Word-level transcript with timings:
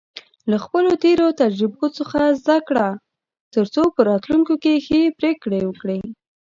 له 0.51 0.57
خپلو 0.63 0.91
تېرو 1.03 1.27
تجربو 1.41 1.85
څخه 1.97 2.19
زده 2.41 2.57
کړه، 2.67 2.87
ترڅو 3.53 3.81
په 3.95 4.01
راتلونکي 4.09 4.55
کې 4.63 4.73
ښه 4.85 4.99
پریکړې 5.19 5.61
وکړې. 5.65 5.99